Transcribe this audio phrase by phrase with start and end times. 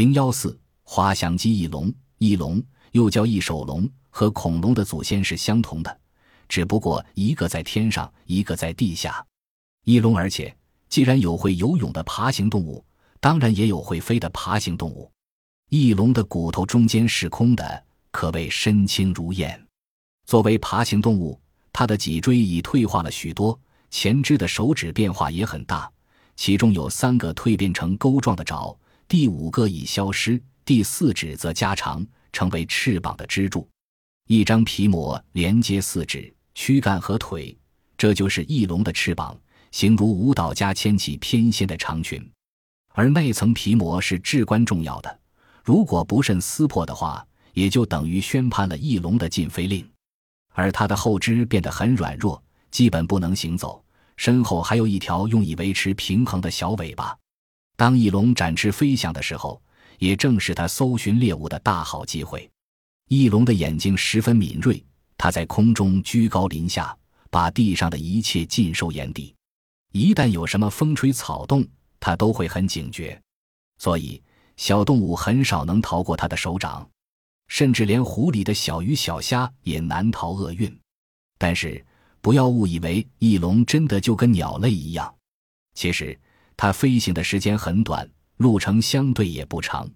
[0.00, 2.62] 零幺四滑翔机翼龙，翼龙
[2.92, 6.00] 又叫翼手龙，和恐龙的祖先是相同的，
[6.48, 9.22] 只不过一个在天上，一个在地下。
[9.84, 10.56] 翼龙，而且
[10.88, 12.82] 既然有会游泳的爬行动物，
[13.20, 15.12] 当然也有会飞的爬行动物。
[15.68, 19.62] 翼龙的骨头中间是空的，可谓身轻如燕。
[20.24, 21.38] 作为爬行动物，
[21.74, 23.60] 它的脊椎已退化了许多，
[23.90, 25.92] 前肢的手指变化也很大，
[26.36, 28.74] 其中有三个蜕变成钩状的爪。
[29.10, 33.68] 第五个已消失，第四指则加长，成为翅膀的支柱。
[34.28, 37.58] 一张皮膜连接四指、躯干和腿，
[37.98, 39.36] 这就是翼龙的翅膀，
[39.72, 42.24] 形如舞蹈家牵起翩跹的长裙。
[42.92, 45.18] 而那层皮膜是至关重要的，
[45.64, 49.84] 如果不慎撕破的话，也就等于宣判了翼龙的禁飞令。
[50.52, 52.40] 而它的后肢变得很软弱，
[52.70, 53.84] 基本不能行走，
[54.16, 57.18] 身后还有一条用以维持平衡的小尾巴。
[57.80, 59.58] 当翼龙展翅飞翔的时候，
[59.98, 62.46] 也正是它搜寻猎物的大好机会。
[63.08, 64.84] 翼龙的眼睛十分敏锐，
[65.16, 66.94] 它在空中居高临下，
[67.30, 69.34] 把地上的一切尽收眼底。
[69.92, 71.66] 一旦有什么风吹草动，
[71.98, 73.18] 它都会很警觉，
[73.78, 74.22] 所以
[74.58, 76.86] 小动物很少能逃过它的手掌，
[77.48, 80.70] 甚至连湖里的小鱼小虾也难逃厄运。
[81.38, 81.82] 但是，
[82.20, 85.14] 不要误以为翼龙真的就跟鸟类一样，
[85.72, 86.20] 其实。
[86.62, 89.90] 它飞行的时间很短，路程相对也不长，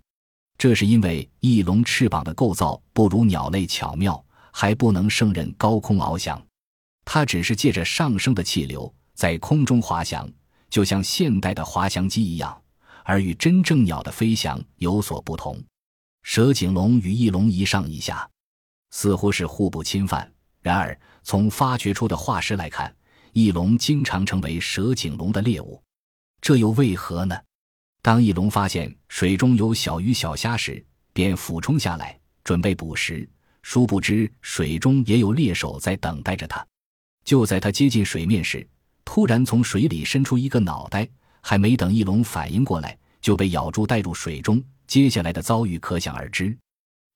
[0.56, 6.42] 这是因为翼龙翅膀的构造不如鸟类巧妙，还不能胜任高空翱翔。
[7.04, 10.26] 它只是借着上升的气流在空中滑翔，
[10.70, 12.58] 就像现代的滑翔机一样，
[13.04, 15.62] 而与真正鸟的飞翔有所不同。
[16.22, 18.26] 蛇颈龙与翼龙一上一下，
[18.90, 20.32] 似乎是互不侵犯。
[20.62, 22.96] 然而，从发掘出的化石来看，
[23.34, 25.78] 翼龙经常成为蛇颈龙的猎物。
[26.44, 27.34] 这又为何呢？
[28.02, 33.26] 当翼龙发现水中有小鱼小虾时，便俯冲下来准备捕食。
[33.62, 36.62] 殊不知水中也有猎手在等待着它。
[37.24, 38.68] 就在它接近水面时，
[39.06, 41.08] 突然从水里伸出一个脑袋，
[41.40, 44.62] 还没等翼龙反应过来，就被咬住带入水中。
[44.86, 46.54] 接下来的遭遇可想而知。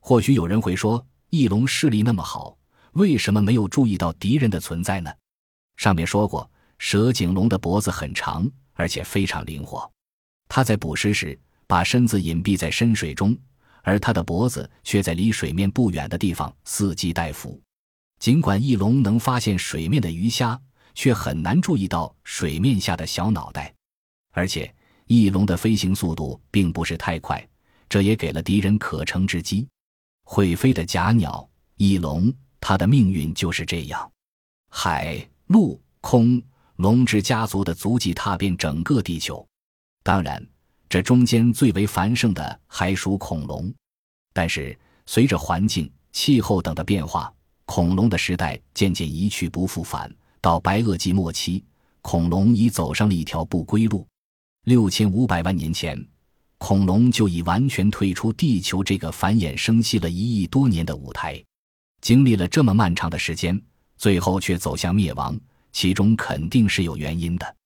[0.01, 2.57] 或许有人会说，翼龙视力那么好，
[2.93, 5.13] 为什么没有注意到敌人的存在呢？
[5.77, 8.51] 上面说过，蛇颈龙的脖子很长。
[8.79, 9.91] 而且非常灵活，
[10.49, 13.37] 它在捕食时把身子隐蔽在深水中，
[13.83, 17.61] 而它的脖子却在离水面不远的地方伺机待伏。
[18.21, 20.59] 尽管翼龙能发现水面的鱼虾，
[20.95, 23.75] 却很难注意到水面下的小脑袋。
[24.31, 24.73] 而且
[25.07, 27.45] 翼龙的飞行速度并不是太快，
[27.89, 29.67] 这也给了敌人可乘之机。
[30.23, 34.09] 会飞的假鸟翼龙，它的命运就是这样：
[34.71, 36.41] 海陆空。
[36.79, 39.45] 龙之家族的足迹踏遍整个地球，
[40.05, 40.41] 当然，
[40.89, 43.73] 这中间最为繁盛的还属恐龙。
[44.33, 47.33] 但是，随着环境、气候等的变化，
[47.65, 50.09] 恐龙的时代渐渐一去不复返。
[50.41, 51.65] 到白垩纪末期，
[52.01, 54.07] 恐龙已走上了一条不归路。
[54.67, 56.01] 六千五百万年前，
[56.59, 61.43] 恐龙就已完全退出地球这个繁衍生息了一亿多年的舞台。
[62.01, 63.61] 经历了这么漫长的时间，
[63.97, 65.37] 最后却走向灭亡。
[65.73, 67.57] 其中肯定是有原因的。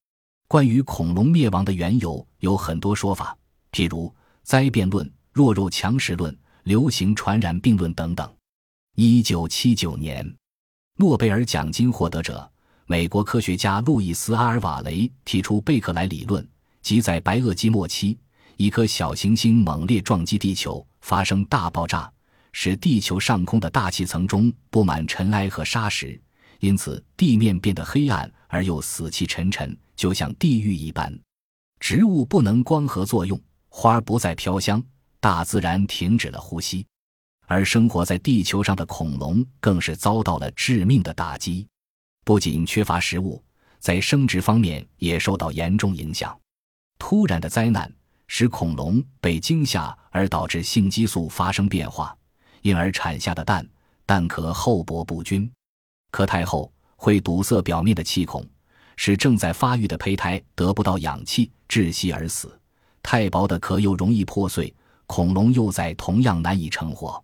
[0.49, 3.37] 关于恐龙灭亡的缘由，有很多说法，
[3.71, 8.31] 譬如灾变论、弱肉强食论、流行传染病论等等。
[8.97, 10.37] 一九七九年，
[10.97, 12.51] 诺贝尔奖金获得者、
[12.85, 16.47] 美国科学家路易斯·阿尔瓦雷提出贝克莱理论，
[16.83, 18.19] 即在白垩纪末期，
[18.59, 22.13] 一颗小行星猛烈撞击地球，发生大爆炸，
[22.53, 26.21] 使地球上空的大气层中布满尘埃和沙石。
[26.63, 31.13] 因此，地面变得黑暗而又死气沉沉，就像地狱一般。
[31.81, 34.81] 植物不能光合作用，花不再飘香，
[35.19, 36.87] 大自然停止了呼吸，
[37.49, 41.67] 而生活在地球上的恐龙更是遭到了致命的打击。
[42.25, 43.43] 不仅缺乏食物，
[43.81, 46.39] 在生殖方面也受到严重影响。
[46.97, 47.93] 突然的灾难
[48.29, 52.17] 使恐龙被惊吓，而导致性激素发生变化，
[52.61, 53.69] 因而产下的蛋
[54.07, 55.51] 蛋壳厚薄不均。
[56.13, 58.47] 壳太厚会堵塞表面的气孔，
[58.97, 62.49] 使正在发育的胚胎得不到氧气，窒息而死；
[63.03, 64.73] 太薄的壳又容易破碎，
[65.07, 67.21] 恐龙幼崽同样难以成活。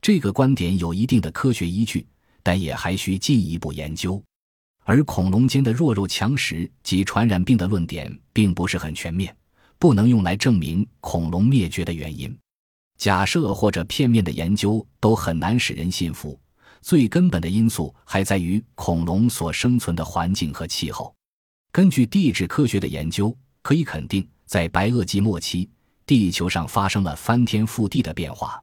[0.00, 2.04] 这个观点有一定的科学依据，
[2.42, 4.20] 但也还需进一步研究。
[4.84, 9.36] 而恐龙间的弱肉强食及传染病的论点并不是很全面，
[9.78, 12.36] 不能用来证明恐龙灭绝的原因。
[12.96, 16.36] 假设或者片面的研究都很难使人信服。
[16.82, 21.14] 最根本的因素还在于恐龙所生存的环境和气候。
[21.70, 25.70] 根据地质科学的研究，可以肯定，在白垩纪末期，
[26.04, 28.62] 地球上发生了翻天覆地的变化，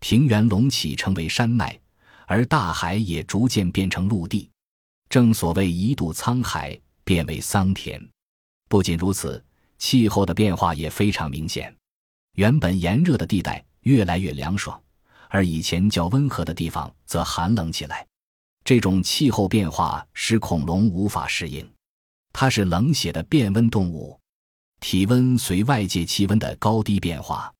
[0.00, 1.80] 平原隆起成为山脉，
[2.26, 4.50] 而大海也逐渐变成陆地。
[5.08, 8.02] 正所谓一度沧海变为桑田。
[8.68, 9.42] 不仅如此，
[9.78, 11.74] 气候的变化也非常明显。
[12.36, 14.78] 原本炎热的地带越来越凉爽，
[15.32, 18.06] 而以前较温和的地方则寒冷起来。
[18.64, 21.66] 这种气候变化使恐龙无法适应。
[22.34, 24.18] 它是冷血的变温动物，
[24.80, 27.50] 体温随外界气温的高低变化。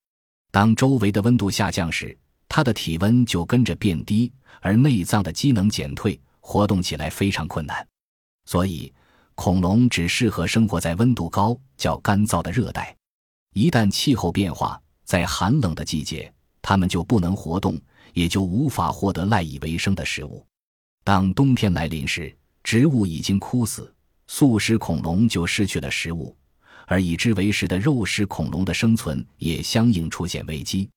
[0.51, 2.17] 当周围的温度下降时，
[2.47, 4.31] 它的体温就跟着变低，
[4.61, 7.87] 而内脏的机能减退，活动起来非常困难。
[8.45, 8.93] 所以，
[9.35, 12.95] 恐龙只适合生活在温度高、较干燥的热带。
[13.55, 16.33] 一旦气候变化，在寒冷的季节，
[16.73, 17.79] 它们就不能活动，
[18.15, 20.43] 也就无法获得赖以为生的食物。
[21.05, 22.35] 当冬天来临时，
[22.65, 23.95] 植物已经枯死，
[24.27, 26.35] 素食恐龙就失去了食物，
[26.87, 30.89] 而以之为食的肉食恐龙的生存也相应出现危机。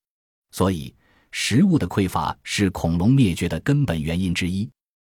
[0.52, 0.96] 所以，
[1.34, 4.70] 食物的匮乏是恐龙灭绝的根本原因之一。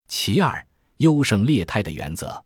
[0.09, 0.67] 其二，
[0.97, 2.43] 优胜劣汰的原则。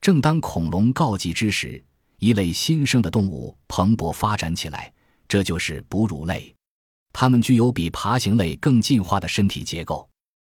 [0.00, 1.80] 正当恐龙告急之时，
[2.18, 4.92] 一类新生的动物蓬勃发展起来，
[5.28, 6.52] 这就是哺乳类。
[7.14, 10.06] 它们具有比爬行类更进化的身体结构，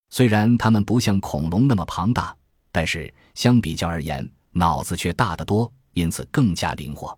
[0.08, 2.34] 虽然它们不像恐龙那么庞大，
[2.72, 7.16] 但是相比较而言，脑子却大得多，因此更加灵活。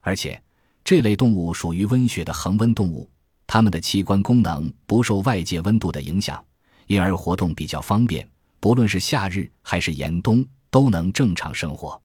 [0.00, 0.42] 而且，
[0.82, 3.08] 这类动物属于温血的恒温动物，
[3.46, 6.44] 它们的器官功能不受外界温度的影响，
[6.88, 8.28] 因而活动比较方便，
[8.58, 12.02] 不论是夏日还是严冬，都能正常生活。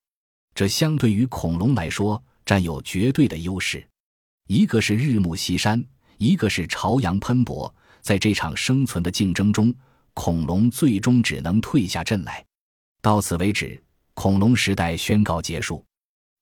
[0.53, 3.83] 这相对于恐龙来说占有绝对的优势，
[4.45, 5.83] 一个是日暮西山，
[6.18, 7.74] 一个是朝阳喷薄。
[8.02, 9.74] 在这场生存的竞争中，
[10.14, 12.46] 恐龙最终只能退下阵来。
[13.02, 13.81] 到此为止，
[14.14, 15.84] 恐龙时代宣告结束。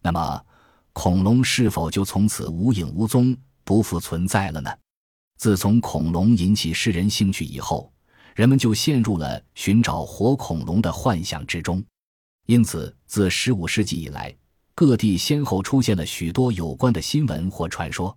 [0.04, 0.46] 那么，
[0.94, 4.72] 恐龙是否就从此无影无踪、不复存在了呢？
[5.38, 7.92] 自从恐龙引起世人兴趣以后，
[8.36, 11.84] 人们就陷入了寻找活恐龙的幻想之中。
[12.46, 14.34] 因此，自十五世纪以来，
[14.76, 18.16] 各地先后出现了许多有关的新闻或传说。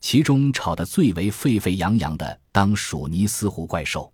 [0.00, 4.12] 其中吵得最为沸沸扬扬的，当属尼斯湖怪兽。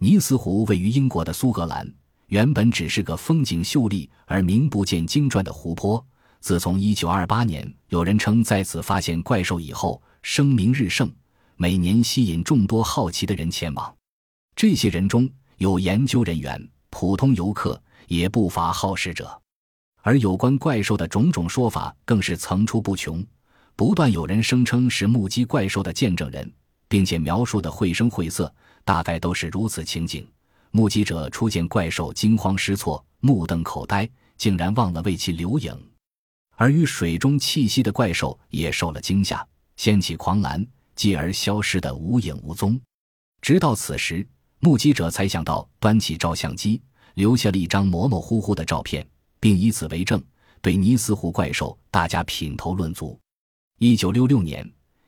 [0.00, 1.90] 尼斯湖位于英国的苏格兰，
[2.26, 6.04] 原本只是个风景秀丽而名不见经传的湖泊。
[6.40, 11.10] 自从1928年有人称在此发现怪兽以后，声名日盛，
[11.56, 13.94] 每年吸引众多好奇的人前往。
[14.54, 15.28] 这些人中
[15.58, 17.80] 有研究人员、普通游客。
[18.08, 19.42] 也不乏好事者，
[20.00, 23.20] 而有关怪兽的种种说法更是层出不穷。
[23.76, 26.50] 不断有人声称是目击怪兽的见证人，
[26.88, 28.52] 并且描述的绘声绘色，
[28.86, 30.26] 大概都是如此情景：
[30.70, 34.08] 目击者初见怪兽，惊慌失措，目瞪口呆，
[34.38, 35.76] 竟然忘了为其留影；
[36.56, 39.46] 而与水中栖息的怪兽也受了惊吓，
[39.76, 42.80] 掀起狂澜，继而消失得无影无踪。
[43.42, 44.26] 直到此时，
[44.60, 46.80] 目击者才想到端起照相机。
[47.12, 49.06] 留下了一张模模糊糊的照片，
[49.40, 50.22] 并以此为证，
[50.60, 53.18] 对尼斯湖怪兽大家品头论足。
[53.78, 54.66] 一九六六年，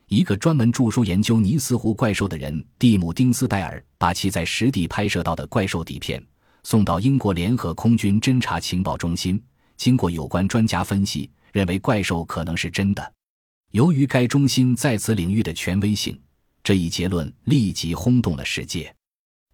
[0.09, 6.23] 一个专门著书研究尼斯湖怪兽的人蒂姆·丁斯戴尔，把其在实地拍摄到的怪兽底片
[6.61, 9.41] 送到英国联合空军侦察情报中心。
[9.75, 13.13] 经过有关专家分析，认为怪兽可能是真的。
[13.71, 16.21] 由于该中心在此领域的权威性，
[16.61, 18.93] 这一结论立即轰动了世界。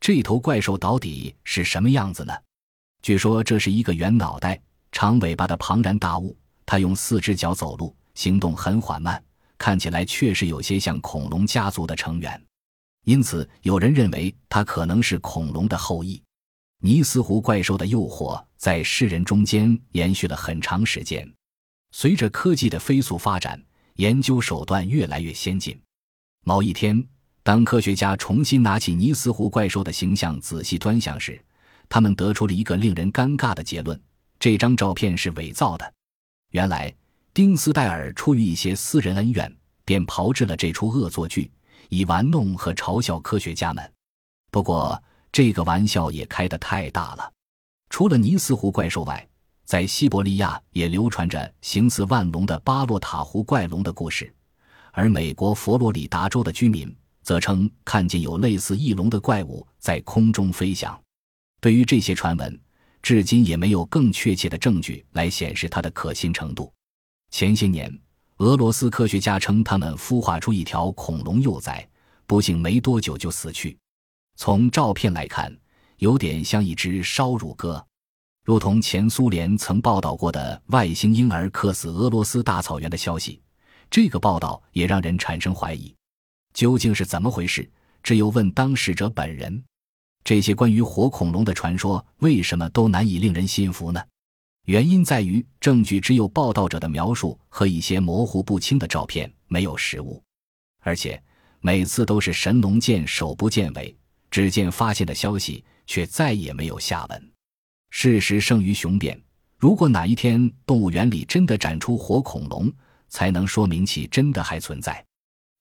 [0.01, 2.33] 这头怪兽到底是什么样子呢？
[3.01, 4.59] 据说这是一个圆脑袋、
[4.91, 9.23] 长尾巴的庞然大物，它用四只脚走路，行动很缓慢，
[9.57, 12.41] 看起来确实有些像恐龙家族的成员，
[13.03, 16.21] 因此有人认为它可能是恐龙的后裔。
[16.81, 21.27] 尼斯湖怪兽的诱惑在世人中间延续了很长时间。
[21.91, 23.61] 随着科技的飞速发展，
[23.95, 25.79] 研究手段越来越先进。
[26.43, 27.01] 某一天，
[27.41, 31.41] 当科学家重新拿起尼斯湖怪兽的形象仔细端详时，
[31.87, 33.99] 他们得出了一个令人尴尬的结论：
[34.37, 35.93] 这张照片是伪造的。
[36.51, 36.93] 原来，
[37.35, 41.51] 丁斯戴尔出于一些私人恩怨，便炮制了这出恶作剧，
[41.89, 43.93] 以玩弄和嘲笑科学家们。
[44.49, 47.29] 不过，这个玩笑也开得太大了。
[47.89, 49.27] 除了尼斯湖怪兽外，
[49.65, 54.33] 在西伯利亚也流传着形似万龙的巴洛塔湖怪龙的故事，
[54.93, 60.97] 而美国佛罗里达州的居民则称看见有类似翼龙的怪物在空中飞翔。
[61.59, 62.57] 对于这些传闻，
[63.01, 66.71] 至今也没有更确切的证据来显示它的可信程度。
[67.35, 67.93] 前些年，
[68.37, 71.85] 俄罗斯科学家称他们孵化出一条恐龙幼崽，
[72.25, 73.77] 不幸没多久就死去。
[74.37, 75.53] 从照片来看，
[75.97, 77.85] 有点像一只烧乳鸽，
[78.45, 83.41] 如同前苏联曾报道过的外星婴儿克死俄罗斯大草原的消息。
[83.91, 85.93] 这个报道也让人产生怀疑，
[86.53, 87.69] 究竟是怎么回事？
[88.01, 89.61] 只有问当事者本人。
[90.23, 94.01] 这些关于活恐龙的传说为什么都难以令人信服呢？
[94.65, 100.21] 原因在于证据只有报道者的描述和一些模糊不清的照片，没有实物，
[100.81, 101.21] 而且
[101.61, 103.95] 每次都是神龙见首不见尾，
[104.31, 107.31] 只见发现的消息，却再也没有下文。
[107.91, 109.19] 事实胜于雄辩。
[109.57, 112.71] 如果哪一天动物园里真的展出活恐龙，
[113.07, 115.03] 才能说明其真的还存在。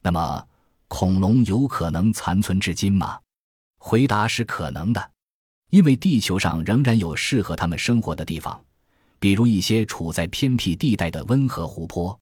[0.02, 0.48] 那么，
[0.88, 3.18] 恐龙有可能残存至今吗？
[3.78, 5.10] 回答是可能的，
[5.70, 8.62] 因为地球上仍然有适合它们生活的地方，
[9.24, 12.20] 比如一些处在偏僻地带的温和湖泊。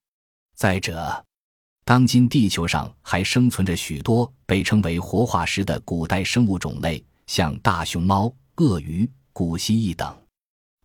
[0.55, 1.21] 再者，
[1.83, 10.17] 当今地球上还生存着许多被称为活化石的古代生物种类，像大熊猫、鳄鱼、古蜥蜴等。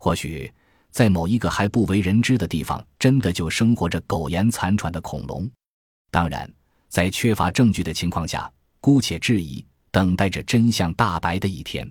[0.00, 0.52] 或许，
[0.90, 5.48] 在某一个还不为人知的地方，真的就生活着苟延残喘的恐龙。
[6.10, 6.52] 当然，
[6.88, 9.64] 在缺乏证据的情况下，姑且质疑。
[9.92, 11.88] 等待着真相大白的一天。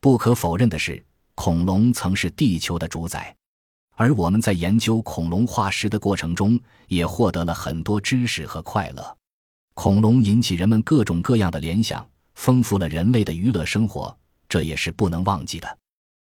[0.00, 1.04] 不可否认的是，
[1.34, 3.34] 恐龙曾是地球的主宰，
[3.96, 9.16] 而我们在研究恐龙化石的过程中，也获得了很多知识和快乐。
[9.74, 14.14] 恐龙引起人们各种各样的联想，丰富了人类的娱乐生活，
[14.48, 15.78] 这也是不能忘记的。